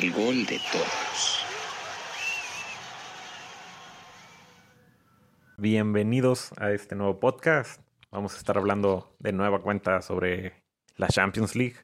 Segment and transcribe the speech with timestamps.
[0.00, 1.44] el gol de todos.
[5.58, 7.82] Bienvenidos a este nuevo podcast.
[8.10, 10.54] Vamos a estar hablando de nueva cuenta sobre
[10.96, 11.76] la Champions League,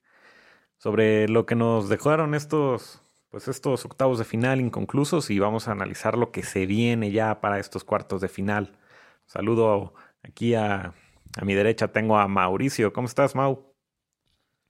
[0.79, 5.73] sobre lo que nos dejaron estos, pues estos octavos de final inconclusos y vamos a
[5.73, 8.79] analizar lo que se viene ya para estos cuartos de final.
[9.27, 9.93] Saludo
[10.23, 10.95] aquí a,
[11.37, 12.95] a mi derecha tengo a Mauricio.
[12.95, 13.75] ¿Cómo estás, Mau?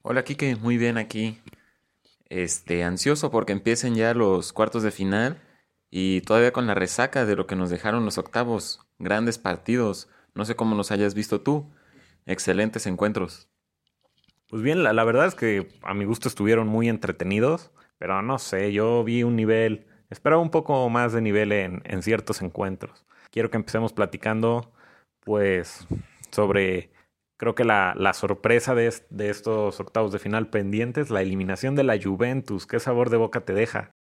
[0.02, 0.56] Hola, Kike.
[0.56, 1.41] Muy bien aquí.
[2.29, 5.41] Este, ansioso porque empiecen ya los cuartos de final
[5.91, 8.80] y todavía con la resaca de lo que nos dejaron los octavos.
[8.98, 10.09] Grandes partidos.
[10.34, 11.70] No sé cómo los hayas visto tú.
[12.27, 13.48] Excelentes encuentros.
[14.48, 18.73] Pues bien, la, verdad es que a mi gusto estuvieron muy entretenidos, pero no sé,
[18.73, 23.06] yo vi un nivel, esperaba un poco más de nivel en ciertos encuentros.
[23.31, 24.73] Quiero que empecemos platicando,
[25.20, 25.87] pues,
[26.31, 26.91] sobre
[27.37, 31.84] creo que la, la sorpresa de, de, estos octavos de final pendientes, la eliminación de
[31.84, 33.91] la Juventus, ¿qué sabor de boca te deja?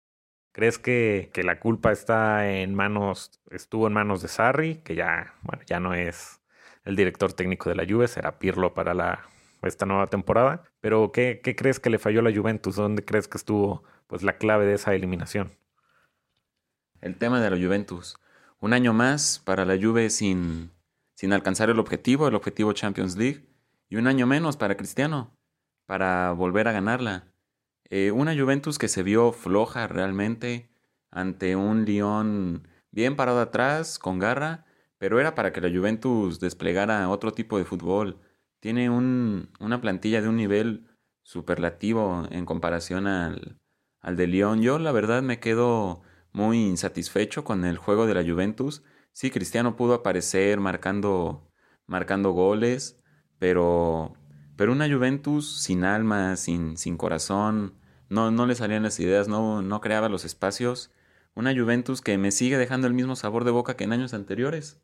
[0.52, 5.34] ¿Crees que, que, la culpa está en manos, estuvo en manos de Sarri, que ya,
[5.42, 6.40] bueno, ya no es
[6.84, 9.26] el director técnico de la Juve, será Pirlo para la,
[9.62, 10.62] esta nueva temporada?
[10.80, 12.76] Pero ¿qué, ¿qué crees que le falló a la Juventus?
[12.76, 15.52] ¿Dónde crees que estuvo pues la clave de esa eliminación?
[17.00, 18.16] El tema de la Juventus.
[18.58, 20.70] Un año más para la Juve sin,
[21.16, 23.48] sin alcanzar el objetivo, el objetivo Champions League,
[23.88, 25.34] y un año menos para Cristiano,
[25.86, 27.32] para volver a ganarla.
[27.88, 30.68] Eh, una Juventus que se vio floja realmente
[31.10, 34.66] ante un Lyon bien parado atrás, con garra,
[34.98, 38.20] pero era para que la Juventus desplegara otro tipo de fútbol.
[38.60, 40.86] Tiene un, una plantilla de un nivel
[41.22, 43.58] superlativo en comparación al,
[44.00, 44.60] al de Lyon.
[44.60, 48.82] Yo la verdad me quedo muy insatisfecho con el juego de la Juventus
[49.16, 51.50] Sí, Cristiano pudo aparecer marcando,
[51.86, 53.00] marcando goles,
[53.38, 54.12] pero,
[54.56, 57.78] pero una Juventus sin alma, sin, sin corazón,
[58.10, 60.92] no, no le salían las ideas, no, no creaba los espacios.
[61.34, 64.82] Una Juventus que me sigue dejando el mismo sabor de boca que en años anteriores,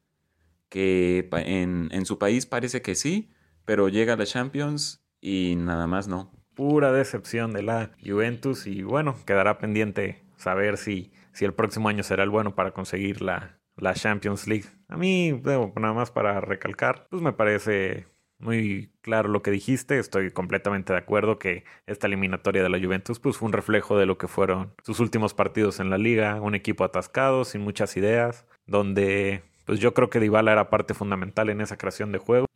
[0.70, 3.34] que en, en su país parece que sí,
[3.66, 6.32] pero llega a la Champions y nada más no.
[6.54, 12.02] Pura decepción de la Juventus y bueno, quedará pendiente saber si, si el próximo año
[12.02, 14.66] será el bueno para conseguir la, la Champions League.
[14.88, 18.06] A mí, nada más para recalcar, pues me parece
[18.38, 19.98] muy claro lo que dijiste.
[19.98, 24.06] Estoy completamente de acuerdo que esta eliminatoria de la Juventus pues, fue un reflejo de
[24.06, 26.40] lo que fueron sus últimos partidos en la liga.
[26.40, 31.48] Un equipo atascado, sin muchas ideas, donde pues yo creo que Dybala era parte fundamental
[31.48, 32.46] en esa creación de juego.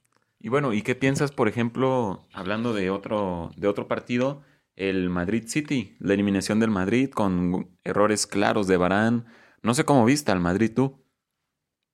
[0.41, 4.43] Y bueno, ¿y qué piensas, por ejemplo, hablando de otro, de otro partido,
[4.75, 9.27] el Madrid City, la eliminación del Madrid con errores claros de Barán?
[9.63, 11.06] No sé cómo viste al Madrid tú.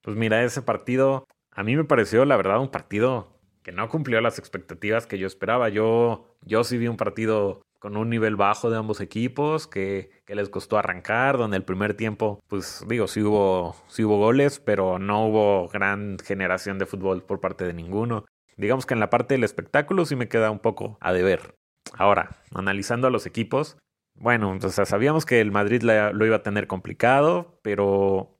[0.02, 3.28] Pues mira, ese partido a mí me pareció, la verdad, un partido
[3.62, 5.68] que no cumplió las expectativas que yo esperaba.
[5.68, 10.34] Yo, yo sí vi un partido con un nivel bajo de ambos equipos, que, que,
[10.34, 14.98] les costó arrancar, donde el primer tiempo, pues digo, sí hubo, sí hubo goles, pero
[14.98, 18.24] no hubo gran generación de fútbol por parte de ninguno.
[18.56, 21.56] Digamos que en la parte del espectáculo sí me queda un poco a deber.
[21.94, 23.76] Ahora, analizando a los equipos,
[24.14, 28.38] bueno, o sea, sabíamos que el Madrid lo iba a tener complicado, pero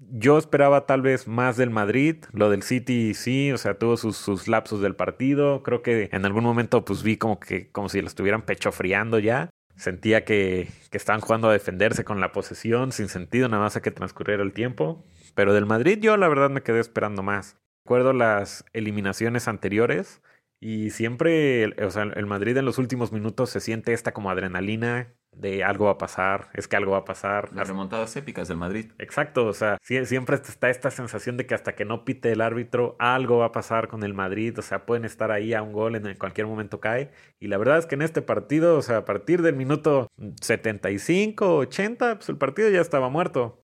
[0.00, 4.16] yo esperaba tal vez más del Madrid, lo del City sí, o sea, tuvo sus,
[4.16, 8.00] sus, lapsos del partido, creo que en algún momento pues vi como que como si
[8.00, 12.92] lo estuvieran pecho friando ya, sentía que, que estaban jugando a defenderse con la posesión
[12.92, 16.50] sin sentido, nada más a que transcurriera el tiempo, pero del Madrid yo la verdad
[16.50, 17.58] me quedé esperando más.
[17.84, 20.22] Recuerdo las eliminaciones anteriores
[20.60, 25.14] y siempre, o sea, el Madrid en los últimos minutos se siente esta como adrenalina
[25.32, 27.52] de algo va a pasar, es que algo va a pasar.
[27.52, 28.92] Las remontadas épicas del Madrid.
[28.98, 32.96] Exacto, o sea, siempre está esta sensación de que hasta que no pite el árbitro,
[32.98, 35.96] algo va a pasar con el Madrid, o sea, pueden estar ahí a un gol
[35.96, 37.10] en cualquier momento cae.
[37.38, 40.08] Y la verdad es que en este partido, o sea, a partir del minuto
[40.40, 43.62] 75, 80, pues el partido ya estaba muerto.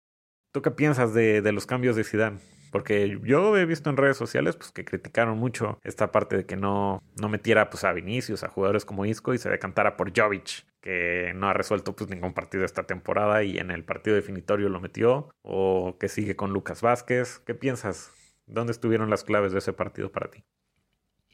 [0.53, 2.39] ¿Tú qué piensas de, de los cambios de Zidane?
[2.73, 6.57] Porque yo he visto en redes sociales pues, que criticaron mucho esta parte de que
[6.57, 10.65] no, no metiera pues, a Vinicius, a jugadores como Isco y se decantara por Jovic,
[10.83, 14.81] que no ha resuelto pues, ningún partido esta temporada y en el partido definitorio lo
[14.81, 15.31] metió.
[15.43, 17.39] O que sigue con Lucas Vázquez.
[17.39, 18.13] ¿Qué piensas?
[18.47, 20.45] ¿Dónde estuvieron las claves de ese partido para ti?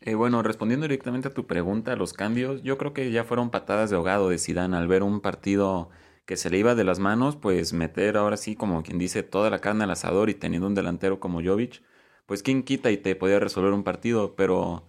[0.02, 3.90] Eh, bueno, respondiendo directamente a tu pregunta, los cambios, yo creo que ya fueron patadas
[3.90, 5.90] de ahogado de Zidane al ver un partido
[6.24, 9.50] que se le iba de las manos, pues meter ahora sí, como quien dice, toda
[9.50, 11.82] la carne al asador y teniendo un delantero como Jovic,
[12.26, 14.86] pues quién quita y te podía resolver un partido, pero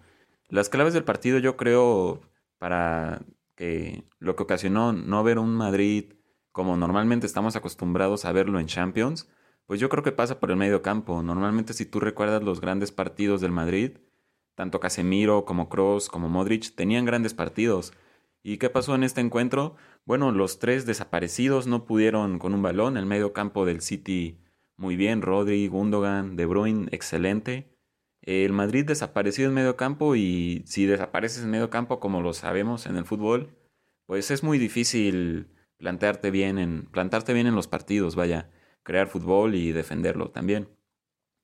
[0.48, 2.20] las claves del partido yo creo
[2.58, 3.22] para
[4.18, 6.14] lo que ocasionó no ver un Madrid
[6.52, 9.28] como normalmente estamos acostumbrados a verlo en Champions,
[9.66, 11.22] pues yo creo que pasa por el medio campo.
[11.22, 13.98] Normalmente si tú recuerdas los grandes partidos del Madrid,
[14.54, 17.92] tanto Casemiro como Kroos como Modric tenían grandes partidos.
[18.42, 19.76] ¿Y qué pasó en este encuentro?
[20.04, 22.96] bueno, los tres desaparecidos no pudieron con un balón.
[22.96, 24.40] El medio campo del City
[24.76, 25.22] muy bien.
[25.22, 27.76] Rodri, Gundogan, De Bruyne, excelente.
[28.22, 32.86] El Madrid desaparecido en medio campo y si desapareces en medio campo, como lo sabemos
[32.86, 33.56] en el fútbol,
[34.06, 38.50] pues es muy difícil plantearte bien en, plantarte bien en los partidos, vaya,
[38.82, 40.68] crear fútbol y defenderlo también.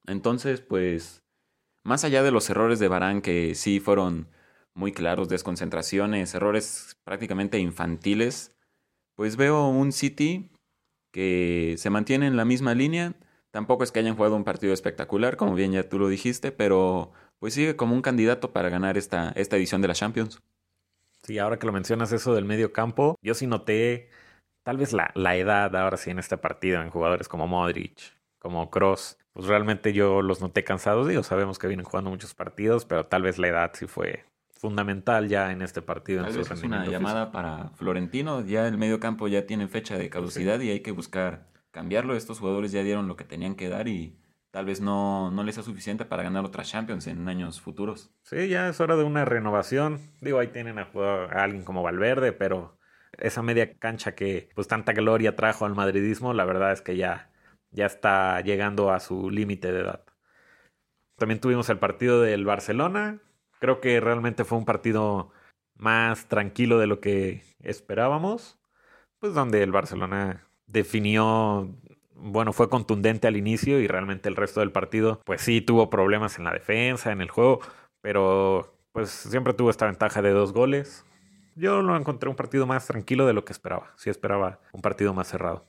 [0.06, 1.22] Entonces, pues,
[1.82, 4.28] más allá de los errores de Barán, que sí fueron
[4.74, 8.54] muy claros, desconcentraciones, errores prácticamente infantiles,
[9.14, 10.50] pues veo un City
[11.10, 13.14] que se mantiene en la misma línea.
[13.56, 17.12] Tampoco es que hayan jugado un partido espectacular, como bien ya tú lo dijiste, pero
[17.38, 20.42] pues sigue como un candidato para ganar esta, esta edición de la Champions.
[21.22, 24.10] Sí, ahora que lo mencionas eso del medio campo, yo sí noté
[24.62, 27.98] tal vez la, la edad ahora sí en este partido en jugadores como Modric,
[28.38, 29.16] como Cross.
[29.32, 33.22] Pues realmente yo los noté cansados, digo, sabemos que vienen jugando muchos partidos, pero tal
[33.22, 36.24] vez la edad sí fue fundamental ya en este partido.
[36.24, 40.10] Tal vez es una llamada para Florentino, ya el medio campo ya tiene fecha de
[40.10, 42.16] caducidad y hay que buscar cambiarlo.
[42.16, 44.18] Estos jugadores ya dieron lo que tenían que dar y
[44.50, 48.10] tal vez no, no les sea suficiente para ganar otras Champions en años futuros.
[48.22, 50.00] Sí, ya es hora de una renovación.
[50.20, 52.78] Digo, ahí tienen a, jugar a alguien como Valverde, pero
[53.18, 57.30] esa media cancha que pues tanta gloria trajo al madridismo, la verdad es que ya,
[57.70, 60.04] ya está llegando a su límite de edad.
[61.16, 63.20] También tuvimos el partido del Barcelona,
[63.58, 65.30] Creo que realmente fue un partido
[65.76, 68.58] más tranquilo de lo que esperábamos,
[69.18, 71.74] pues donde el Barcelona definió,
[72.14, 76.38] bueno, fue contundente al inicio y realmente el resto del partido, pues sí tuvo problemas
[76.38, 77.60] en la defensa, en el juego,
[78.00, 81.04] pero pues siempre tuvo esta ventaja de dos goles.
[81.54, 85.14] Yo lo encontré un partido más tranquilo de lo que esperaba, sí esperaba un partido
[85.14, 85.66] más cerrado.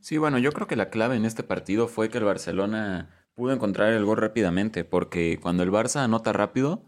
[0.00, 3.52] Sí, bueno, yo creo que la clave en este partido fue que el Barcelona pudo
[3.52, 6.84] encontrar el gol rápidamente, porque cuando el Barça anota rápido,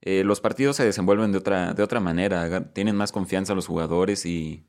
[0.00, 4.26] eh, los partidos se desenvuelven de otra, de otra manera, tienen más confianza los jugadores
[4.26, 4.66] y,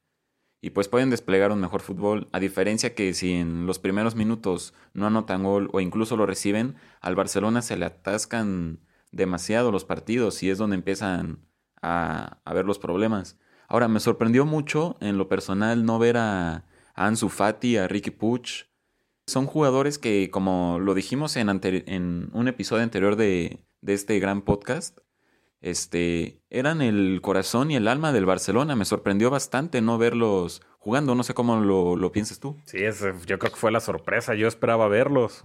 [0.61, 4.73] y pues pueden desplegar un mejor fútbol, a diferencia que si en los primeros minutos
[4.93, 8.79] no anotan gol o incluso lo reciben, al Barcelona se le atascan
[9.11, 11.39] demasiado los partidos y es donde empiezan
[11.81, 13.37] a, a ver los problemas.
[13.67, 16.65] Ahora, me sorprendió mucho en lo personal no ver a,
[16.95, 18.65] Ansu Fati, a Ricky Puch.
[19.27, 24.41] Son jugadores que, como lo dijimos en, en un episodio anterior de, de este gran
[24.41, 24.99] podcast,
[25.69, 28.75] este, eran el corazón y el alma del Barcelona.
[28.75, 31.15] Me sorprendió bastante no verlos jugando.
[31.15, 32.57] No sé cómo lo, lo piensas tú.
[32.65, 34.33] Sí, es, yo creo que fue la sorpresa.
[34.35, 35.41] Yo esperaba verlos.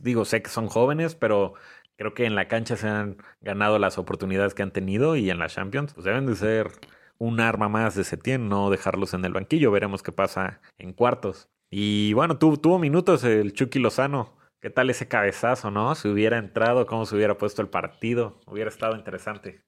[0.00, 1.54] Digo, sé que son jóvenes, pero
[1.96, 5.38] creo que en la cancha se han ganado las oportunidades que han tenido y en
[5.38, 6.70] la Champions pues deben de ser
[7.18, 9.70] un arma más de Setién, no dejarlos en el banquillo.
[9.70, 11.48] Veremos qué pasa en cuartos.
[11.70, 14.36] Y bueno, tuvo minutos el Chucky Lozano.
[14.62, 15.92] ¿Qué tal ese cabezazo, no?
[15.96, 18.38] Si hubiera entrado, cómo se hubiera puesto el partido.
[18.46, 19.64] Hubiera estado interesante.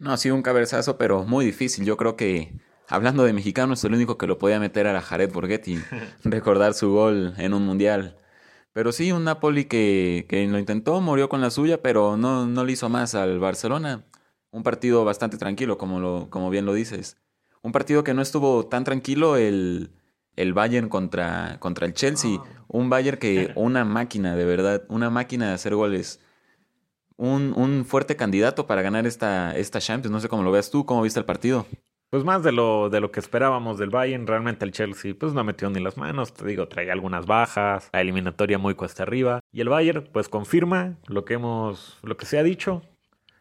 [0.00, 1.84] No, ha sido un cabezazo, pero muy difícil.
[1.84, 2.52] Yo creo que,
[2.88, 5.78] hablando de mexicanos, el único que lo podía meter era Jared Borghetti.
[6.24, 8.18] recordar su gol en un mundial.
[8.72, 12.64] Pero sí, un Napoli que, que lo intentó, murió con la suya, pero no, no
[12.64, 14.04] le hizo más al Barcelona.
[14.50, 17.18] Un partido bastante tranquilo, como, lo, como bien lo dices.
[17.62, 19.92] Un partido que no estuvo tan tranquilo el,
[20.36, 22.38] el Bayern contra, contra el Chelsea.
[22.38, 22.64] Ah.
[22.68, 26.20] Un Bayern que una máquina, de verdad, una máquina de hacer goles.
[27.16, 30.12] Un, un, fuerte candidato para ganar esta, esta Champions.
[30.12, 31.66] No sé cómo lo veas tú, cómo viste el partido.
[32.10, 35.42] Pues más de lo, de lo que esperábamos del Bayern, realmente el Chelsea pues no
[35.42, 39.40] metió ni las manos, te digo, traía algunas bajas, la eliminatoria muy cuesta arriba.
[39.50, 42.82] Y el Bayern pues confirma lo que hemos, lo que se ha dicho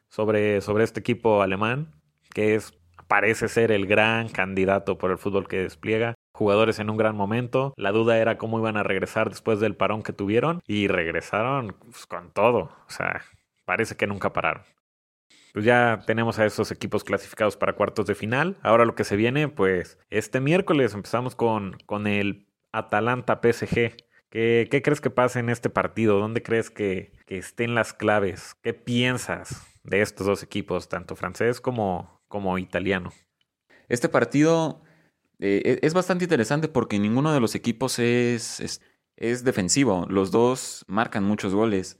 [0.09, 1.91] sobre, sobre este equipo alemán,
[2.33, 2.73] que es,
[3.07, 7.73] parece ser el gran candidato por el fútbol que despliega jugadores en un gran momento.
[7.77, 12.05] La duda era cómo iban a regresar después del parón que tuvieron y regresaron pues,
[12.05, 12.69] con todo.
[12.85, 13.21] O sea,
[13.63, 14.63] parece que nunca pararon.
[15.53, 18.57] Pues ya tenemos a esos equipos clasificados para cuartos de final.
[18.61, 23.95] Ahora lo que se viene, pues este miércoles empezamos con, con el Atalanta PSG.
[24.29, 26.19] ¿Qué, ¿Qué, crees que pasa en este partido?
[26.19, 28.55] ¿Dónde crees que, que, estén las claves?
[28.63, 33.13] ¿Qué piensas de estos dos equipos, tanto francés como, como italiano?
[33.87, 34.81] Este partido
[35.39, 38.81] eh, e, es bastante interesante porque ninguno de los equipos es,
[39.17, 40.05] es, defensivo.
[40.09, 41.99] Los dos marcan muchos goles.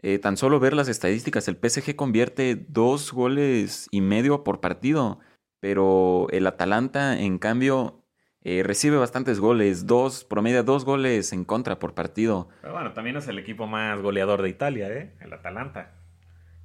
[0.00, 5.20] Eh, tan solo ver las estadísticas, el PSG convierte dos goles y medio por partido,
[5.60, 8.02] pero el Atalanta, en cambio,
[8.42, 12.48] eh, recibe bastantes goles, dos, promedia dos goles en contra por partido.
[12.62, 15.14] Pero bueno, también es el equipo más goleador de Italia, ¿eh?
[15.20, 15.92] El Atalanta.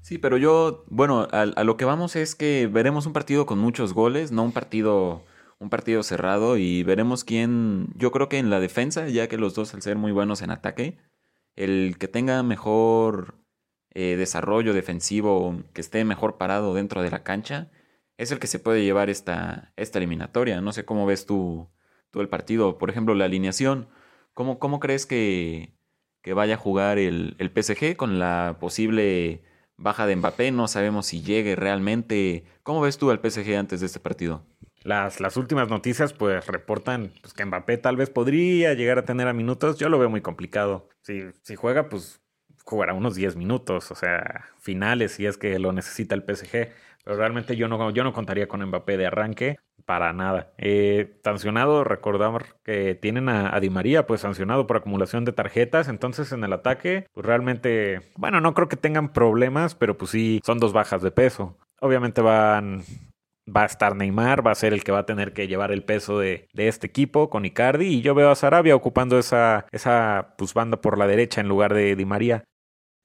[0.01, 3.93] Sí, pero yo, bueno, a lo que vamos es que veremos un partido con muchos
[3.93, 5.25] goles, no un partido
[5.59, 9.55] un partido cerrado y veremos quién, yo creo que en la defensa, ya que los
[9.55, 10.97] dos al ser muy buenos en ataque,
[11.55, 13.35] el que tenga mejor
[13.93, 17.71] eh, desarrollo defensivo, que esté mejor parado dentro de la cancha,
[18.17, 20.61] es el que se puede llevar esta, esta eliminatoria.
[20.61, 21.69] No sé cómo ves tú,
[22.11, 22.77] tú el partido.
[22.77, 23.89] Por ejemplo, la alineación.
[24.33, 25.73] ¿Cómo, cómo crees que,
[26.21, 29.43] que vaya a jugar el, el PSG con la posible
[29.77, 30.51] baja de Mbappé?
[30.51, 32.45] No sabemos si llegue realmente.
[32.63, 34.45] ¿Cómo ves tú al PSG antes de este partido?
[34.88, 39.27] Las, las últimas noticias pues reportan pues, que Mbappé tal vez podría llegar a tener
[39.27, 39.77] a minutos.
[39.77, 40.88] Yo lo veo muy complicado.
[41.01, 42.22] Si, si juega, pues
[42.63, 46.70] jugará unos 10 minutos, o sea, finales si es que lo necesita el PSG.
[47.03, 50.53] Pero realmente yo no, yo no contaría con Mbappé de arranque para nada.
[50.58, 55.89] Eh, sancionado, recordar que tienen a, a, Di María, pues sancionado por acumulación de tarjetas.
[55.89, 60.39] Entonces en el ataque, pues realmente, bueno, no creo que tengan problemas, pero pues sí,
[60.46, 61.58] son dos bajas de peso.
[61.82, 62.86] Obviamente van
[63.48, 65.84] va a estar Neymar, va a ser el que va a tener que llevar el
[65.84, 70.36] peso de, de, este equipo con Icardi y yo veo a Sarabia ocupando esa, esa
[70.38, 72.44] pues, banda por la derecha en lugar de Di María.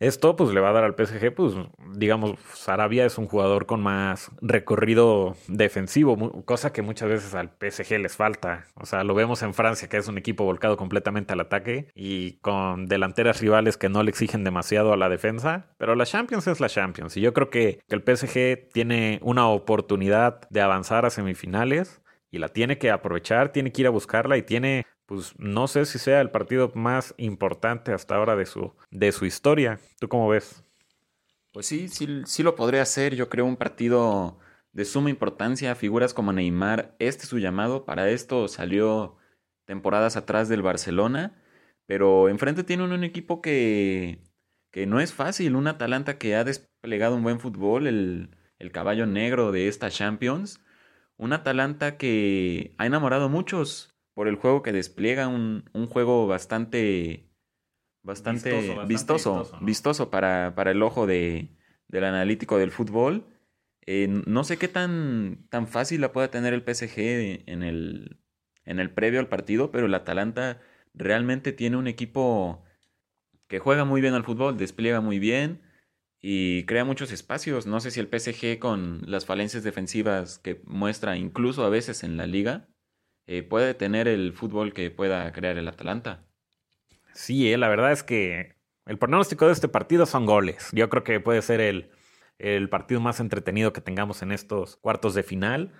[0.03, 1.55] Esto pues le va a dar al PSG, pues
[1.95, 8.01] digamos, Sarabia es un jugador con más recorrido defensivo, cosa que muchas veces al PSG
[8.01, 8.65] les falta.
[8.75, 12.33] O sea, lo vemos en Francia, que es un equipo volcado completamente al ataque y
[12.41, 15.67] con delanteras rivales que no le exigen demasiado a la defensa.
[15.79, 19.47] Pero la Champions es la Champions y yo creo que, que el PSG tiene una
[19.47, 24.37] oportunidad de avanzar a semifinales y la tiene que aprovechar, tiene que ir a buscarla
[24.37, 28.73] y tiene pues no sé si sea el partido más importante hasta ahora de su,
[28.91, 29.79] de su historia.
[30.01, 30.65] ¿Tú cómo ves?
[31.53, 33.15] Pues sí, sí, sí lo podría hacer.
[33.15, 34.39] Yo creo un partido
[34.73, 35.75] de suma importancia.
[35.75, 37.85] Figuras como Neymar, este es su llamado.
[37.85, 39.19] Para esto salió
[39.67, 41.39] temporadas atrás del Barcelona.
[41.85, 44.23] Pero enfrente tiene un, equipo que,
[44.71, 45.57] que no es fácil.
[45.57, 50.63] Un Atalanta que ha desplegado un buen fútbol, el, el caballo negro de esta Champions.
[51.19, 56.27] Un Atalanta que ha enamorado a muchos por el juego que despliega, un, un juego
[56.27, 57.31] bastante,
[58.03, 61.57] bastante vistoso, vistoso, vistoso, para, para, el ojo de,
[61.89, 63.27] del analítico del fútbol.
[63.87, 68.21] Eh, no sé qué tan, tan fácil la pueda tener el PSG en el,
[68.65, 70.61] en el previo al partido, pero el Atalanta
[70.95, 72.65] realmente tiene un equipo
[73.49, 75.63] que juega muy bien al fútbol, despliega muy bien
[76.21, 77.67] y crea muchos espacios.
[77.67, 82.17] No sé si el PSG con las falencias defensivas que muestra incluso a veces en
[82.17, 82.69] la liga,
[83.27, 86.25] eh, puede tener el fútbol que pueda crear el Atalanta.
[87.15, 90.69] Sí, eh, la verdad es que el pronóstico de este partido son goles.
[90.73, 91.91] Yo creo que puede ser el,
[92.39, 95.73] el partido más entretenido que tengamos en estos cuartos de final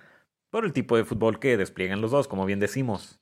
[0.49, 3.19] por el tipo de fútbol que despliegan los dos, como bien decimos.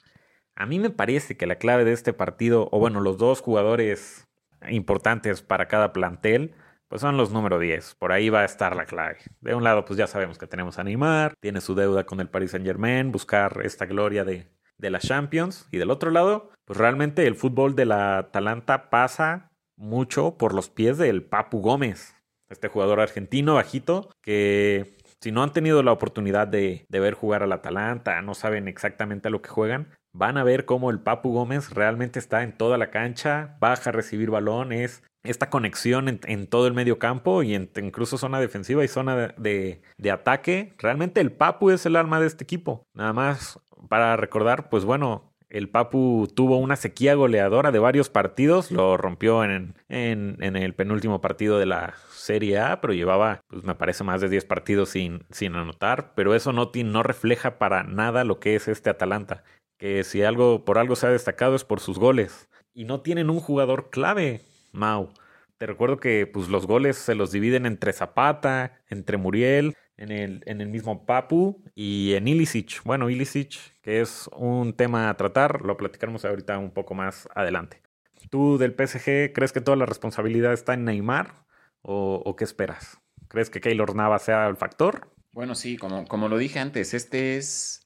[0.56, 4.28] A mí me parece que la clave de este partido, o bueno, los dos jugadores
[4.70, 6.54] importantes para cada plantel,
[6.92, 7.96] pues son los número 10.
[7.96, 9.20] Por ahí va a estar la clave.
[9.40, 12.28] De un lado, pues ya sabemos que tenemos a Neymar, tiene su deuda con el
[12.28, 15.70] Paris Saint Germain, buscar esta gloria de, de la Champions.
[15.72, 20.70] Y del otro lado, pues realmente el fútbol de la Atalanta pasa mucho por los
[20.70, 22.14] pies del Papu Gómez,
[22.50, 27.42] este jugador argentino bajito que si no han tenido la oportunidad de, de, ver jugar
[27.42, 31.32] al Atalanta, no saben exactamente a lo que juegan, van a ver cómo el Papu
[31.32, 36.68] Gómez realmente está en toda la cancha, baja a recibir balones, esta conexión en, todo
[36.68, 40.74] el medio campo y en, incluso zona defensiva y zona de, de, ataque.
[40.80, 42.88] Realmente el Papu es el alma de este equipo.
[42.94, 48.72] Nada más para recordar, pues bueno, el Papu tuvo una sequía goleadora de varios partidos,
[48.72, 53.64] lo rompió en, en, en el penúltimo partido de la Serie A, pero llevaba, pues
[53.64, 57.84] me parece, más de 10 partidos sin, sin anotar, pero eso no, no refleja para
[57.84, 59.44] nada lo que es este Atalanta,
[59.82, 62.48] que si algo por algo se ha destacado es por sus goles.
[62.72, 65.12] Y no tienen un jugador clave Mau.
[65.58, 70.44] Te recuerdo que pues, los goles se los dividen entre Zapata, entre Muriel, en el,
[70.46, 72.84] en el mismo Papu y en Ilicic.
[72.84, 77.82] Bueno, Ilicic, que es un tema a tratar, lo platicaremos ahorita un poco más adelante.
[78.30, 81.44] ¿Tú del PSG crees que toda la responsabilidad está en Neymar
[81.82, 83.00] o, qué esperas?
[83.30, 85.10] ¿Crees que Keylor Navas sea el factor?
[85.34, 87.81] Bueno, sí, como, como lo dije antes, este es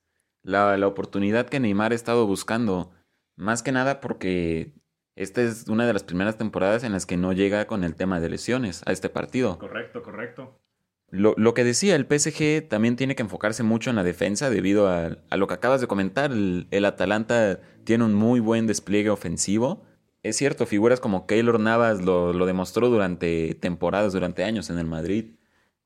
[0.45, 2.91] la, la oportunidad que Neymar ha estado buscando.
[3.35, 4.73] Más que nada porque
[5.15, 8.19] esta es una de las primeras temporadas en las que no llega con el tema
[8.19, 9.57] de lesiones a este partido.
[9.57, 10.61] Correcto, correcto.
[11.09, 14.87] Lo, lo que decía, el PSG también tiene que enfocarse mucho en la defensa debido
[14.87, 16.31] a, a lo que acabas de comentar.
[16.31, 19.83] El, el, Atalanta tiene un muy buen despliegue ofensivo.
[20.23, 24.85] Es cierto, figuras como Keylor Navas lo, lo demostró durante temporadas, durante años en el
[24.85, 25.35] Madrid.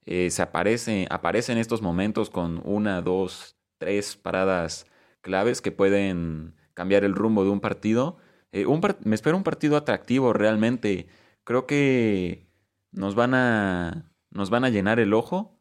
[0.05, 4.85] Eh, se aparece, aparece en estos momentos con una, dos, tres paradas
[5.21, 8.17] claves que pueden cambiar el rumbo de un partido
[8.51, 8.65] eh,
[9.03, 11.07] me espero un partido atractivo realmente.
[11.43, 12.47] Creo que
[12.91, 15.59] nos van a, nos van a llenar el ojo.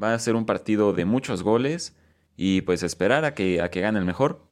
[0.00, 1.96] Va a ser un partido de muchos goles
[2.36, 4.50] y pues esperar a que, a que gane el mejor.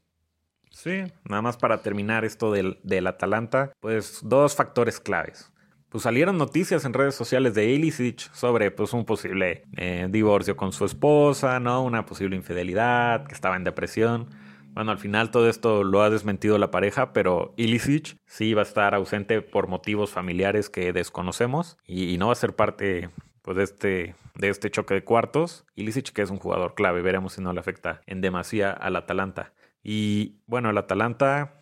[0.70, 5.51] Sí, nada más para terminar esto del, del Atalanta, pues dos factores claves.
[5.92, 10.72] Pues salieron noticias en redes sociales de Ilicic sobre pues un posible eh, divorcio con
[10.72, 11.84] su esposa, ¿no?
[11.84, 14.30] Una posible infidelidad, que estaba en depresión.
[14.70, 18.64] Bueno, al final todo esto lo ha desmentido la pareja, pero Ilicic sí va a
[18.64, 23.10] estar ausente por motivos familiares que desconocemos y, no va a ser parte
[23.42, 25.66] pues, de, este, de este choque de cuartos.
[25.74, 29.52] Ilicic que es un jugador clave, veremos si no le afecta en demasía al Atalanta.
[29.82, 31.61] Y bueno, el Atalanta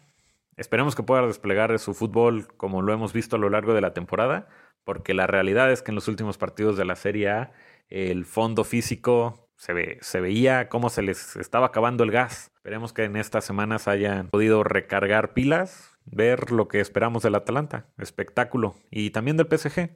[0.61, 3.95] esperemos que pueda desplegar su fútbol como lo hemos visto a lo largo de la
[3.95, 4.49] temporada,
[4.85, 7.53] porque la realidad es que en los últimos partidos de la Serie A
[7.89, 12.53] el fondo físico se, ve, se veía cómo se les estaba acabando el gas.
[12.57, 17.87] Esperemos que en estas semanas hayan podido recargar pilas, ver lo que esperamos del Atalanta,
[17.99, 19.91] espectáculo, y también del PSG.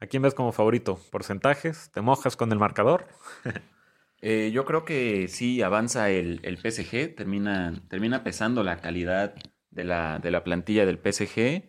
[0.00, 0.98] ¿A quién ves como favorito?
[1.10, 1.90] ¿Porcentajes?
[1.92, 3.06] ¿Te mojas con el marcador?
[4.22, 9.34] Eh, yo creo que sí avanza el, el PSG, termina, termina pesando la calidad
[9.70, 11.68] de la, de la plantilla del PSG.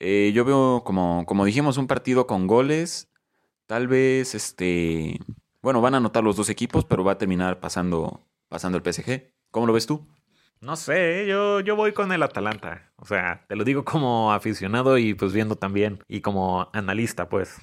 [0.00, 3.08] Eh, yo veo, como, como dijimos, un partido con goles.
[3.66, 5.20] Tal vez, este,
[5.62, 9.32] bueno, van a anotar los dos equipos, pero va a terminar pasando, pasando el PSG.
[9.50, 10.06] ¿Cómo lo ves tú?
[10.60, 12.92] No sé, yo, yo voy con el Atalanta.
[12.96, 17.60] O sea, te lo digo como aficionado y pues viendo también y como analista, pues.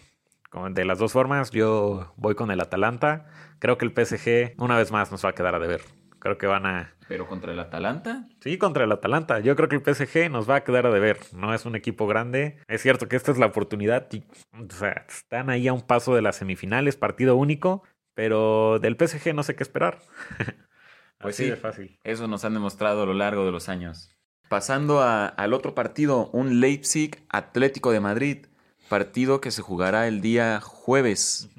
[0.72, 3.28] De las dos formas, yo voy con el Atalanta.
[3.60, 5.82] Creo que el PSG una vez más nos va a quedar a deber.
[6.20, 6.94] Creo que van a...
[7.08, 8.28] ¿Pero contra el Atalanta?
[8.42, 9.40] Sí, contra el Atalanta.
[9.40, 11.18] Yo creo que el PSG nos va a quedar a deber.
[11.34, 12.58] No es un equipo grande.
[12.68, 14.08] Es cierto que esta es la oportunidad.
[14.54, 17.84] o sea, están ahí a un paso de las semifinales, partido único.
[18.14, 20.00] Pero del PSG no sé qué esperar.
[21.20, 21.98] pues sí, de fácil.
[22.04, 24.16] Eso nos han demostrado a lo largo de los años.
[24.50, 28.46] Pasando al otro partido, un Leipzig Atlético de Madrid.
[28.90, 31.50] Partido que se jugará el día jueves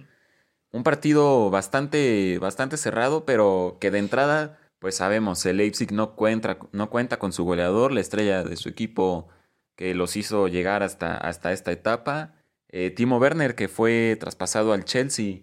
[0.72, 6.58] un partido bastante, bastante cerrado, pero que de entrada, pues sabemos, el Leipzig no cuenta,
[6.72, 9.28] no cuenta con su goleador, la estrella de su equipo
[9.76, 12.34] que los hizo llegar hasta, hasta esta etapa.
[12.68, 15.40] Eh, Timo Werner, que fue traspasado al Chelsea.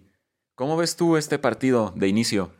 [0.54, 2.52] ¿Cómo ves tú este partido de inicio?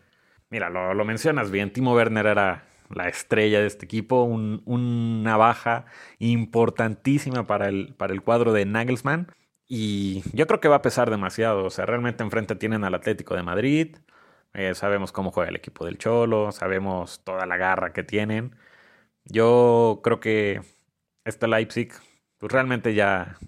[0.50, 1.72] Mira, lo, mencionas bien.
[1.72, 5.86] Timo Werner era la estrella de este equipo, una baja
[6.18, 9.32] importantísima para el, para el cuadro de Nagelsmann.
[9.68, 11.64] Y yo creo que va a pesar demasiado.
[11.64, 13.96] O sea, realmente enfrente tienen al Atlético de Madrid.
[14.54, 16.52] Eh, sabemos cómo juega el equipo del Cholo.
[16.52, 18.56] Sabemos toda la garra que tienen.
[19.24, 20.62] Yo creo que
[21.24, 21.92] este Leipzig,
[22.38, 23.38] pues realmente ya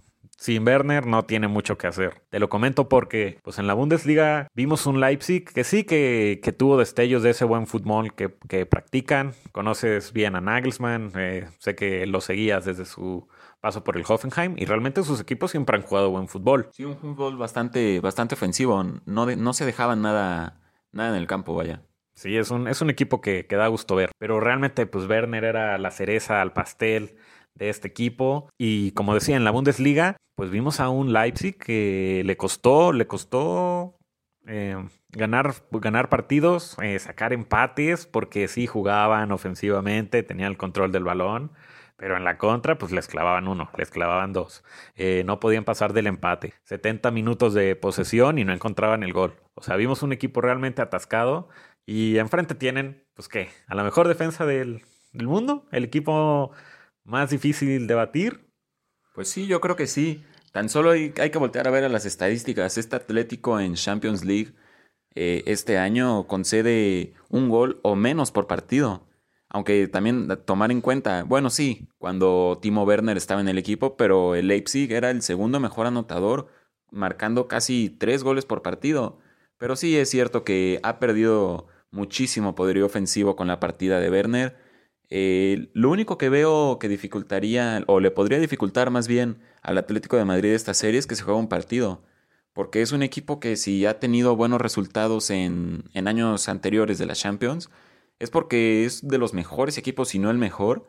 [0.41, 2.23] sin Werner no tiene mucho que hacer.
[2.31, 6.53] Te lo comento porque pues en la Bundesliga vimos un Leipzig que sí que, que
[6.53, 9.35] tuvo destellos de ese buen fútbol que, que practican.
[9.53, 13.29] Conoces bien a Nagelsmann, eh, sé que lo seguías desde su
[13.61, 16.69] paso por el Hoffenheim y realmente sus equipos siempre han jugado buen fútbol.
[16.73, 18.83] Sí, un fútbol bastante, bastante ofensivo.
[19.05, 20.61] No, no se dejaban nada,
[20.93, 21.83] nada en el campo, vaya.
[22.15, 24.11] Sí, es un, es un equipo que, que da gusto ver.
[24.19, 27.17] Pero realmente, pues Werner era la cereza al pastel
[27.55, 28.51] de este equipo.
[28.59, 33.07] Y como decía, en la Bundesliga, pues vimos a un Leipzig que le costó, le
[33.07, 33.99] costó
[34.47, 34.77] eh,
[35.11, 41.53] ganar, ganar partidos, eh, sacar empates, porque sí jugaban ofensivamente, tenían el control del balón.
[42.01, 44.65] Pero en la contra, pues les clavaban uno, les clavaban dos.
[44.97, 46.55] Eh, no podían pasar del empate.
[46.63, 49.35] 70 minutos de posesión y no encontraban el gol.
[49.53, 51.51] O sea, vimos un equipo realmente atascado.
[51.85, 54.83] Y enfrente tienen, pues qué, a la mejor defensa del,
[55.13, 55.67] mundo.
[55.73, 56.53] El equipo
[57.05, 58.49] más difícil de batir.
[59.15, 60.25] Pues sí, yo creo que sí.
[60.53, 62.79] Tan solo hay, que voltear a ver a las estadísticas.
[62.79, 64.55] Este Atlético en Champions League
[65.15, 69.07] eh, este año concede un gol o menos por partido.
[69.51, 74.37] Aunque también tomar en cuenta, bueno, sí, cuando Timo Werner estaba en el equipo, pero
[74.37, 76.47] el Leipzig era el segundo mejor anotador,
[76.93, 79.19] marcando casi tres goles por partido.
[79.59, 84.57] Pero sí es cierto que ha perdido muchísimo poderío ofensivo con la partida de Werner.
[85.11, 90.17] Eh, lo único que veo que dificultaría, o le podría dificultar más bien al Atlético
[90.17, 92.03] de Madrid esta serie es que se juega un partido.
[92.53, 97.07] Porque es un equipo que si ha tenido buenos resultados en, en años anteriores de
[97.07, 97.71] la Champions,
[98.21, 100.87] es porque es de los mejores equipos, si no el mejor,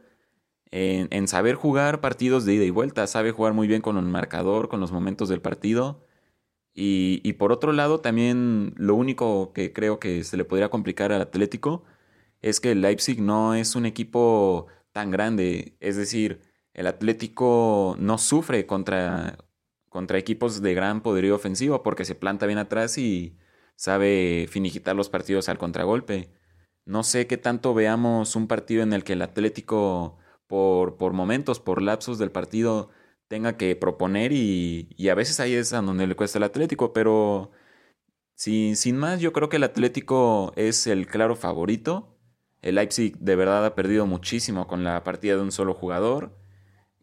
[0.72, 3.08] en, saber jugar partidos de ida y vuelta.
[3.08, 6.06] Sabe jugar muy bien con el marcador, con los momentos del partido.
[6.74, 11.22] Y, por otro lado, también lo único que creo que se le podría complicar al
[11.22, 11.84] Atlético
[12.42, 15.78] es que el Leipzig no es un equipo tan grande.
[15.80, 16.42] Es decir,
[16.74, 19.38] el Atlético no sufre contra,
[19.90, 23.38] contra equipos de gran poderío ofensivo porque se planta bien atrás y
[23.76, 26.30] sabe finiquitar los partidos al contragolpe.
[26.86, 30.18] No sé qué tanto veamos un partido en el que el Atlético,
[30.48, 32.90] por, por momentos, por lapsos del partido,
[33.28, 36.92] tenga que proponer y, y, a veces ahí es a donde le cuesta el Atlético,
[36.94, 37.52] pero
[38.36, 42.18] sin, sin más, yo creo que el Atlético es el claro favorito.
[42.62, 46.38] El Leipzig de verdad ha perdido muchísimo con la partida de un solo jugador.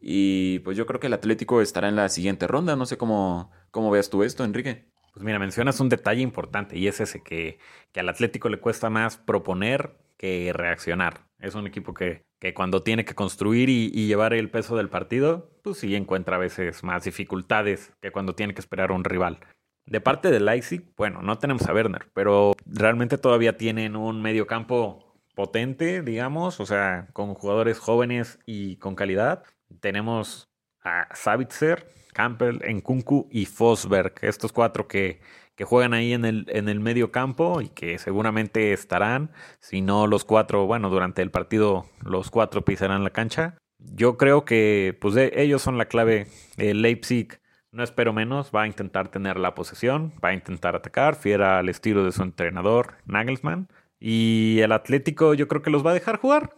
[0.01, 2.75] Y pues yo creo que el Atlético estará en la siguiente ronda.
[2.75, 4.91] No sé cómo, cómo veas tú esto, Enrique.
[5.19, 7.59] Pues mira, mencionas un detalle importante y es ese que,
[7.91, 11.25] que al Atlético le cuesta más proponer que reaccionar.
[11.39, 15.51] Es un equipo que, que cuando tiene que construir y, llevar el peso del partido,
[15.61, 19.41] pues sí encuentra a veces más dificultades que cuando tiene que esperar a un rival.
[19.85, 24.47] De parte de Leipzig, bueno, no tenemos a Werner, pero realmente todavía tienen un medio
[24.47, 29.43] campo potente, digamos, o sea, con jugadores jóvenes y con calidad.
[29.81, 30.48] Tenemos
[30.89, 35.21] a Savitzer, Campbell, Nkunku y Fosberg, estos cuatro que,
[35.55, 40.07] que juegan ahí en el, en el medio campo y que seguramente estarán, si no
[40.07, 43.55] los cuatro, bueno, durante el partido los cuatro pisarán la cancha.
[43.77, 46.27] Yo creo que pues ellos son la clave.
[46.57, 47.39] El Leipzig
[47.71, 51.69] no espero menos, va a intentar tener la posesión, va a intentar atacar, fiera al
[51.69, 53.67] estilo de su entrenador Nagelsmann.
[53.99, 56.55] Y el Atlético yo creo que los va a dejar jugar.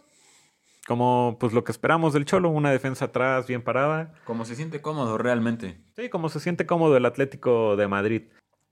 [0.86, 4.14] Como pues lo que esperamos del Cholo, una defensa atrás bien parada.
[4.24, 5.80] Como se siente cómodo realmente.
[5.94, 8.22] Sí, como se siente cómodo el Atlético de Madrid.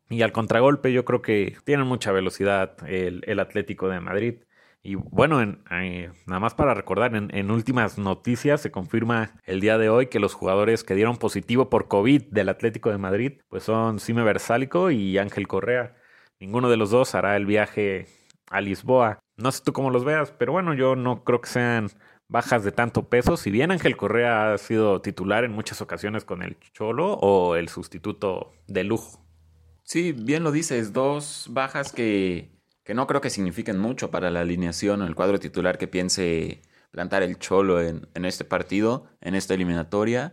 [0.09, 4.35] Y al contragolpe yo creo que tienen mucha velocidad el, el Atlético de Madrid.
[4.83, 9.61] Y bueno, en, eh, nada más para recordar, en, en, últimas noticias se confirma el
[9.61, 13.43] día de hoy que los jugadores que dieron positivo por COVID del Atlético de Madrid,
[13.49, 15.97] pues son Sime Versálico y Ángel Correa.
[16.41, 18.07] Ninguno de los dos hará el viaje
[18.49, 19.21] a Lisboa.
[19.41, 21.91] No sé tú cómo los veas, pero bueno, yo no creo que sean
[22.29, 23.37] bajas de tanto peso.
[23.37, 27.69] Si bien Ángel Correa ha sido titular en muchas ocasiones con el Cholo o el
[27.69, 29.25] sustituto de lujo.
[29.83, 34.41] Sí, bien lo dices, dos bajas que que no creo que signifiquen mucho para la
[34.41, 39.37] alineación o el cuadro titular que piense plantar el cholo en, en este partido, en
[39.37, 40.33] esta eliminatoria.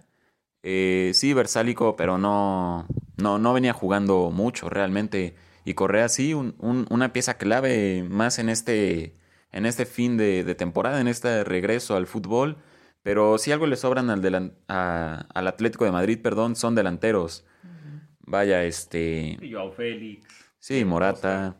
[0.63, 5.35] Eh, sí, Versálico, pero no, no, no venía jugando mucho realmente.
[5.67, 9.17] Y Correa sí, un, un, una pieza clave más en este,
[9.51, 12.56] en este fin de, de, temporada, en este regreso al fútbol.
[13.03, 17.45] Pero si algo le sobran al, delan, a, al Atlético de Madrid, perdón, son delanteros.
[17.65, 18.01] Uh -huh.
[18.21, 19.38] Vaya, este...
[19.41, 20.25] Y Joao Félix.
[20.58, 21.58] Sí, Morata.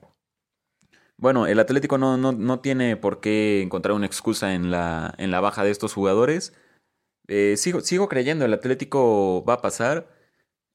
[1.18, 5.32] Bueno, el Atlético no, no, no, tiene por qué encontrar una excusa en la, en
[5.32, 6.54] la baja de estos jugadores.
[7.28, 10.08] Eh, sigo, sigo creyendo, el Atlético va a pasar.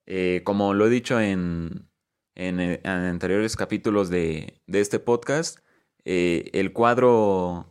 [0.04, 1.88] Eh, como lo he dicho en,
[2.34, 5.58] en, en anteriores capítulos de, de este podcast,
[6.04, 7.66] eh, el cuadro,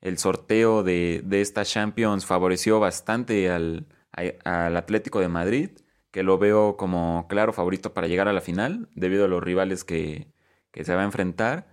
[0.00, 5.70] el sorteo de, de esta Champions favoreció bastante al, al Atlético de Madrid,
[6.10, 9.84] que lo veo como claro favorito para llegar a la final, debido a los rivales
[9.84, 10.32] que,
[10.72, 11.68] que se va a enfrentar.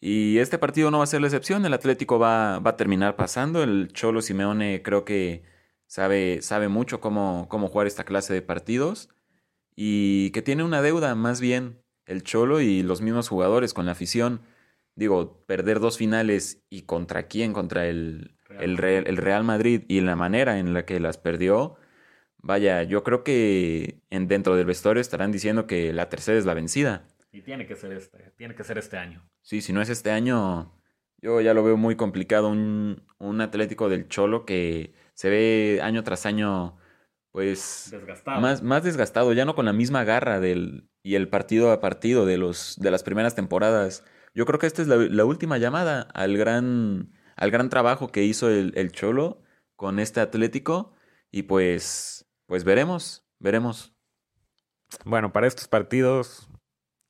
[0.00, 3.16] Y este partido no va a ser la excepción, el Atlético va, va a terminar
[3.16, 5.42] pasando, el Cholo Simeone creo que
[5.86, 9.10] sabe, sabe mucho cómo, cómo jugar esta clase de partidos
[9.82, 13.92] y que tiene una deuda más bien el Cholo y los mismos jugadores con la
[13.92, 14.42] afición.
[14.94, 18.62] Digo, perder dos finales y contra quién, contra el Real.
[18.62, 21.76] El, Real, el Real Madrid y la manera en la que las perdió,
[22.36, 26.52] vaya, yo creo que en, dentro del vestuario estarán diciendo que la tercera es la
[26.52, 27.08] vencida.
[27.32, 29.26] Y tiene que ser este, tiene que ser este año.
[29.40, 30.78] Sí, si no es este año,
[31.22, 32.50] yo ya lo veo muy complicado.
[32.50, 36.76] Un, un Atlético del Cholo que se ve año tras año,
[37.32, 37.88] pues.
[37.90, 38.40] Desgastado.
[38.40, 42.26] Más, más desgastado, ya no con la misma garra del, y el partido a partido
[42.26, 44.04] de, los, de las primeras temporadas.
[44.34, 48.24] Yo creo que esta es la, la última llamada al gran, al gran trabajo que
[48.24, 49.42] hizo el, el Cholo
[49.76, 50.94] con este Atlético.
[51.30, 53.94] Y pues, pues veremos, veremos.
[55.04, 56.48] Bueno, para estos partidos,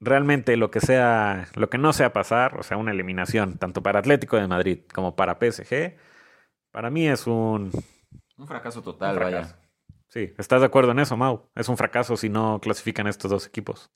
[0.01, 4.01] realmente lo que sea, lo que no sea pasar, o sea, una eliminación, tanto para
[4.01, 5.97] Atlético de Madrid como para PSG,
[6.71, 7.71] para mí es un...
[8.37, 9.55] Un fracaso total, un fracaso.
[9.55, 9.70] vaya.
[10.11, 11.49] Sí, ¿estás de acuerdo en eso, Mau?
[11.55, 13.93] Es un fracaso si no clasifican estos dos equipos.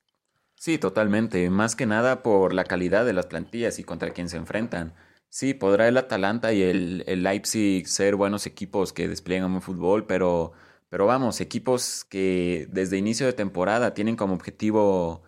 [0.54, 1.50] Sí, totalmente.
[1.50, 4.94] Más que nada por la calidad de las plantillas y contra quién se enfrentan.
[5.28, 10.06] Sí, podrá el Atalanta y el, el Leipzig ser buenos equipos que despliegan un fútbol,
[10.06, 10.52] pero,
[10.88, 15.24] pero vamos, equipos que desde inicio de temporada tienen como objetivo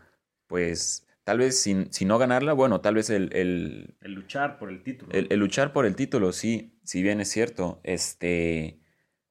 [0.47, 4.71] pues tal vez sin, si no ganarla, bueno, tal vez el, el, el luchar por
[4.71, 5.11] el título.
[5.13, 7.81] El, el, luchar por el título, sí, si bien es cierto.
[7.83, 8.79] Este,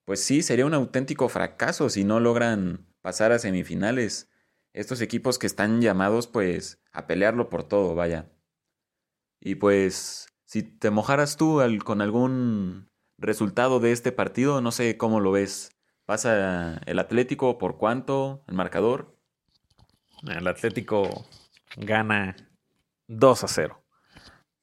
[0.06, 4.30] pues sí, sería un auténtico fracaso si no logran pasar a semifinales.
[4.74, 8.30] Estos equipos que están llamados, pues, a pelearlo por todo, vaya.
[9.40, 14.98] Y pues, si te mojaras tú al, con algún resultado de este partido, no sé
[14.98, 15.72] cómo lo ves.
[16.06, 18.44] ¿Pasa el Atlético por cuánto?
[18.48, 19.18] ¿El marcador?
[20.28, 21.26] El Atlético
[21.78, 22.36] gana
[23.08, 23.82] 2 a 0.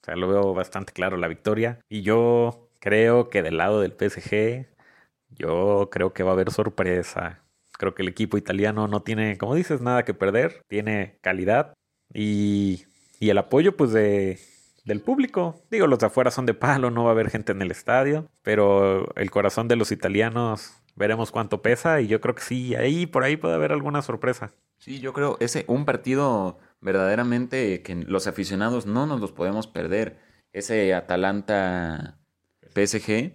[0.03, 1.81] O sea, lo veo bastante claro la victoria.
[1.89, 4.67] Y yo creo que del lado del PSG,
[5.37, 7.41] yo creo que va a haber sorpresa.
[7.79, 10.63] Creo que el equipo italiano no tiene, como dices, nada que perder.
[10.69, 11.75] Tiene calidad
[12.13, 12.85] y,
[13.19, 14.39] y el apoyo pues de,
[14.85, 15.61] del público.
[15.71, 18.29] Digo, los de afuera son de palo, no va a haber gente en el estadio.
[18.43, 23.07] Pero el corazón de los italianos veremos cuánto pesa y yo creo que sí, ahí
[23.07, 24.53] por ahí puede haber alguna sorpresa.
[24.79, 30.19] Sí, yo creo ese un partido verdaderamente que los aficionados no nos los podemos perder.
[30.53, 32.19] Ese Atalanta
[32.75, 33.33] PSG,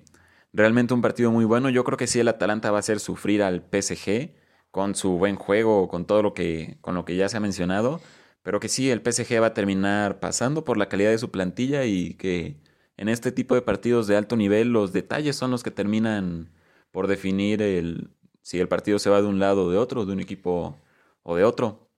[0.54, 1.70] realmente un partido muy bueno.
[1.70, 4.34] Yo creo que sí el Atalanta va a hacer sufrir al PSG
[4.72, 8.02] con su buen juego, con todo lo que con lo que ya se ha mencionado,
[8.44, 11.86] pero que sí el PSG va a terminar pasando por la calidad de su plantilla
[11.86, 12.58] y que
[12.98, 16.52] en este tipo de partidos de alto nivel los detalles son los que terminan
[16.92, 20.14] por definir el si el partido se va de un lado o de otro, de
[20.14, 20.78] un equipo
[21.24, 21.90] o de otro.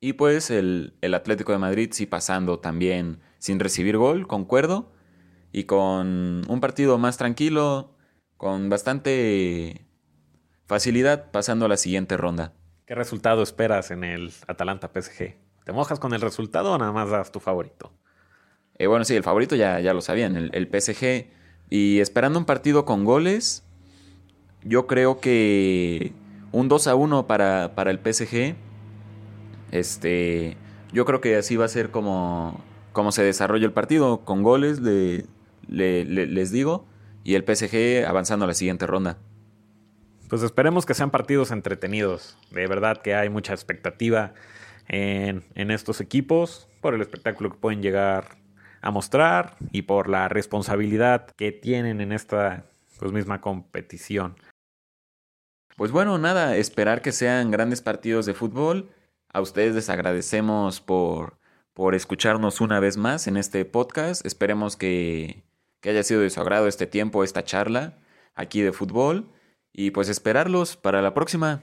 [0.00, 4.93] Y pues el, el Atlético de Madrid sí pasando también sin recibir gol, concuerdo,
[5.54, 7.94] y con un partido más tranquilo,
[8.36, 9.86] con bastante
[10.66, 12.52] facilidad pasando a la siguiente ronda.
[12.86, 15.36] ¿Qué resultado esperas en el Atalanta PSG?
[15.64, 17.92] ¿Te mojas con el resultado o nada más das tu favorito?
[18.78, 21.30] Eh, bueno, sí, el favorito ya, ya lo sabían, el, el PSG.
[21.70, 23.62] Y esperando un partido con goles,
[24.64, 26.12] yo creo que
[26.50, 28.56] un 2 a 1 para, para el PSG.
[29.70, 30.56] Este,
[30.92, 32.60] yo creo que así va a ser como,
[32.92, 34.82] como se desarrolla el partido, con goles,
[35.68, 36.86] le, le, les digo,
[37.22, 39.18] y el PSG avanzando a la siguiente ronda.
[40.28, 42.36] Pues esperemos que sean partidos entretenidos.
[42.50, 44.34] De verdad que hay mucha expectativa
[44.88, 48.36] en, en estos equipos por el espectáculo que pueden llegar
[48.82, 52.66] a mostrar y por la responsabilidad que tienen en esta
[52.98, 54.36] pues, misma competición.
[55.76, 58.90] Pues bueno, nada, esperar que sean grandes partidos de fútbol.
[59.32, 61.38] A ustedes les agradecemos por,
[61.72, 64.24] por escucharnos una vez más en este podcast.
[64.24, 65.42] Esperemos que,
[65.84, 67.98] que haya sido de su agrado este tiempo, esta charla
[68.34, 69.30] aquí de fútbol.
[69.70, 71.60] Y pues esperarlos para la próxima.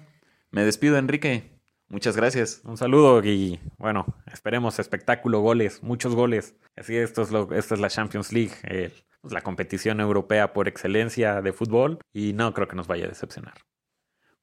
[0.51, 1.59] Me despido, Enrique.
[1.87, 2.61] Muchas gracias.
[2.63, 6.53] Un saludo y bueno, esperemos espectáculo, goles, muchos goles.
[6.75, 11.41] Así esto es lo, esta es la Champions League, eh, la competición europea por excelencia
[11.41, 13.55] de fútbol y no creo que nos vaya a decepcionar.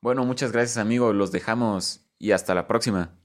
[0.00, 3.16] Bueno, muchas gracias amigos, los dejamos y hasta la próxima.